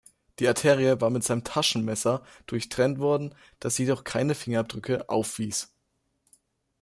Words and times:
Die 0.39 0.47
Arterie 0.47 0.99
war 0.99 1.11
mit 1.11 1.23
seinem 1.23 1.43
Taschenmesser 1.43 2.23
durchtrennt 2.47 2.97
worden, 2.97 3.35
das 3.59 3.77
jedoch 3.77 4.03
keine 4.03 4.33
Fingerabdrücke 4.33 5.07
aufwies. 5.07 5.73